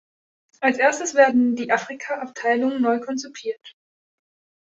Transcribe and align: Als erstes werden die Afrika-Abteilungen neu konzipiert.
Als 0.61 0.79
erstes 0.79 1.13
werden 1.13 1.55
die 1.55 1.71
Afrika-Abteilungen 1.71 2.81
neu 2.81 2.99
konzipiert. 3.01 3.75